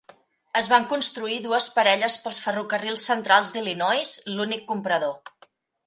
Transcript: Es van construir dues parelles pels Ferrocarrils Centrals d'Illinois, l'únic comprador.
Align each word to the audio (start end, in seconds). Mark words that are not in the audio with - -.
Es 0.61 0.69
van 0.71 0.87
construir 0.93 1.37
dues 1.43 1.67
parelles 1.75 2.17
pels 2.25 2.41
Ferrocarrils 2.47 3.07
Centrals 3.13 3.55
d'Illinois, 3.59 4.19
l'únic 4.37 4.69
comprador. 4.73 5.19